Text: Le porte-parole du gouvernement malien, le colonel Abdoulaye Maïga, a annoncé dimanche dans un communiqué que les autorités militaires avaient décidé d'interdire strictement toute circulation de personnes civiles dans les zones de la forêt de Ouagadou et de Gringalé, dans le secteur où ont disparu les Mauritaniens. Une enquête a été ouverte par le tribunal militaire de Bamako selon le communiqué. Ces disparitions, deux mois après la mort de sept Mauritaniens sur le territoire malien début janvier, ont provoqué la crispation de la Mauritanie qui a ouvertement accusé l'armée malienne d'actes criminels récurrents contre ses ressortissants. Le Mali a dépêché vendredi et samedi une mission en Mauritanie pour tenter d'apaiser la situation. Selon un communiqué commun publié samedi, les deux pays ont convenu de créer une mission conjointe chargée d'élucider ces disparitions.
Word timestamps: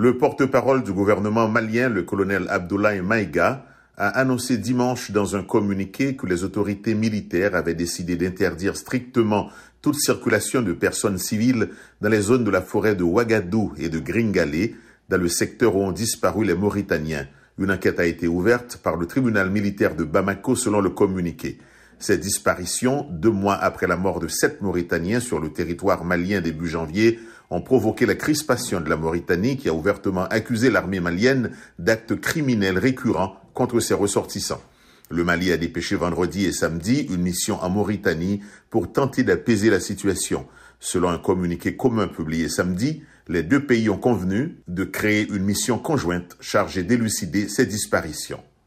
Le 0.00 0.16
porte-parole 0.16 0.84
du 0.84 0.92
gouvernement 0.92 1.48
malien, 1.48 1.88
le 1.88 2.04
colonel 2.04 2.46
Abdoulaye 2.50 3.02
Maïga, 3.02 3.64
a 3.96 4.06
annoncé 4.10 4.56
dimanche 4.56 5.10
dans 5.10 5.34
un 5.34 5.42
communiqué 5.42 6.14
que 6.14 6.28
les 6.28 6.44
autorités 6.44 6.94
militaires 6.94 7.56
avaient 7.56 7.74
décidé 7.74 8.14
d'interdire 8.14 8.76
strictement 8.76 9.50
toute 9.82 9.96
circulation 9.96 10.62
de 10.62 10.72
personnes 10.72 11.18
civiles 11.18 11.70
dans 12.00 12.10
les 12.10 12.20
zones 12.20 12.44
de 12.44 12.50
la 12.52 12.62
forêt 12.62 12.94
de 12.94 13.02
Ouagadou 13.02 13.72
et 13.76 13.88
de 13.88 13.98
Gringalé, 13.98 14.76
dans 15.08 15.20
le 15.20 15.28
secteur 15.28 15.74
où 15.74 15.82
ont 15.82 15.90
disparu 15.90 16.44
les 16.44 16.54
Mauritaniens. 16.54 17.26
Une 17.58 17.72
enquête 17.72 17.98
a 17.98 18.06
été 18.06 18.28
ouverte 18.28 18.76
par 18.76 18.98
le 18.98 19.06
tribunal 19.06 19.50
militaire 19.50 19.96
de 19.96 20.04
Bamako 20.04 20.54
selon 20.54 20.80
le 20.80 20.90
communiqué. 20.90 21.58
Ces 21.98 22.18
disparitions, 22.18 23.04
deux 23.10 23.32
mois 23.32 23.56
après 23.56 23.88
la 23.88 23.96
mort 23.96 24.20
de 24.20 24.28
sept 24.28 24.62
Mauritaniens 24.62 25.18
sur 25.18 25.40
le 25.40 25.52
territoire 25.52 26.04
malien 26.04 26.40
début 26.40 26.68
janvier, 26.68 27.18
ont 27.50 27.60
provoqué 27.60 28.06
la 28.06 28.14
crispation 28.14 28.80
de 28.80 28.88
la 28.88 28.96
Mauritanie 28.96 29.56
qui 29.56 29.68
a 29.68 29.74
ouvertement 29.74 30.24
accusé 30.24 30.70
l'armée 30.70 31.00
malienne 31.00 31.52
d'actes 31.78 32.20
criminels 32.20 32.78
récurrents 32.78 33.36
contre 33.54 33.80
ses 33.80 33.94
ressortissants. 33.94 34.62
Le 35.10 35.24
Mali 35.24 35.50
a 35.52 35.56
dépêché 35.56 35.96
vendredi 35.96 36.44
et 36.44 36.52
samedi 36.52 37.06
une 37.10 37.22
mission 37.22 37.62
en 37.62 37.70
Mauritanie 37.70 38.42
pour 38.68 38.92
tenter 38.92 39.22
d'apaiser 39.22 39.70
la 39.70 39.80
situation. 39.80 40.46
Selon 40.80 41.08
un 41.08 41.18
communiqué 41.18 41.76
commun 41.76 42.08
publié 42.08 42.48
samedi, 42.48 43.02
les 43.26 43.42
deux 43.42 43.64
pays 43.64 43.88
ont 43.88 43.98
convenu 43.98 44.58
de 44.68 44.84
créer 44.84 45.26
une 45.28 45.44
mission 45.44 45.78
conjointe 45.78 46.36
chargée 46.40 46.82
d'élucider 46.82 47.48
ces 47.48 47.66
disparitions. 47.66 48.42